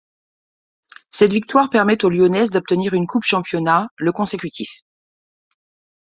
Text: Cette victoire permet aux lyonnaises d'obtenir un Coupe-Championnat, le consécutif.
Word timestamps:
Cette 1.11 1.31
victoire 1.31 1.69
permet 1.69 2.03
aux 2.03 2.09
lyonnaises 2.09 2.49
d'obtenir 2.49 2.95
un 2.95 3.05
Coupe-Championnat, 3.05 3.87
le 3.97 4.11
consécutif. 4.11 4.81